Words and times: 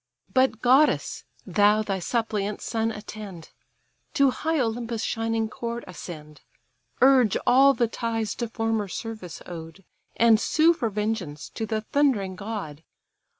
But, 0.33 0.63
goddess! 0.63 1.25
thou 1.45 1.83
thy 1.83 1.99
suppliant 1.99 2.59
son 2.59 2.89
attend. 2.91 3.51
To 4.15 4.31
high 4.31 4.59
Olympus' 4.59 5.03
shining 5.03 5.47
court 5.47 5.83
ascend, 5.85 6.41
Urge 7.01 7.37
all 7.45 7.75
the 7.75 7.87
ties 7.87 8.33
to 8.37 8.47
former 8.47 8.87
service 8.87 9.43
owed, 9.45 9.85
And 10.15 10.39
sue 10.39 10.73
for 10.73 10.89
vengeance 10.89 11.49
to 11.49 11.67
the 11.67 11.81
thundering 11.81 12.35
god. 12.35 12.83